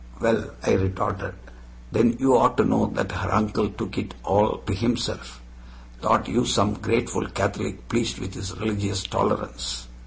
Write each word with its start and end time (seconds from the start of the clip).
"Well," 0.19 0.49
I 0.63 0.71
retorted, 0.71 1.35
"then 1.91 2.17
you 2.19 2.35
ought 2.35 2.57
to 2.57 2.65
know 2.65 2.87
that 2.95 3.11
her 3.11 3.31
uncle 3.31 3.69
took 3.69 3.99
it 3.99 4.15
all 4.23 4.57
to 4.57 4.73
himself 4.73 5.43
thought 6.01 6.27
you 6.27 6.43
some 6.43 6.73
grateful 6.73 7.27
Catholic 7.27 7.87
pleased 7.87 8.17
with 8.17 8.33
his 8.33 8.57
religious 8.57 9.03
tolerance." 9.03 9.85